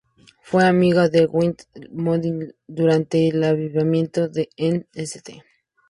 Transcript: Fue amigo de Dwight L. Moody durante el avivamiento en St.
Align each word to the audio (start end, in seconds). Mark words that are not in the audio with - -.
Fue 0.41 0.65
amigo 0.65 1.09
de 1.09 1.27
Dwight 1.27 1.61
L. 1.75 1.89
Moody 1.91 2.31
durante 2.65 3.27
el 3.29 3.43
avivamiento 3.43 4.27
en 4.57 4.87
St. 4.95 5.43